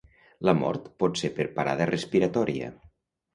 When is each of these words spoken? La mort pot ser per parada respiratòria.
La 0.47 0.53
mort 0.61 0.87
pot 1.03 1.21
ser 1.23 1.31
per 1.35 1.47
parada 1.59 1.87
respiratòria. 1.91 2.73